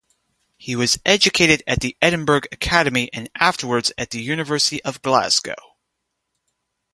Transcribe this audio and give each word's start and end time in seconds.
He 0.57 0.75
was 0.75 0.97
educated 1.05 1.61
at 1.67 1.81
the 1.81 1.95
Edinburgh 2.01 2.45
Academy 2.51 3.11
and 3.13 3.29
afterwards 3.35 3.93
at 3.99 4.09
the 4.09 4.19
University 4.19 4.83
of 4.83 5.03
Glasgow. 5.03 5.77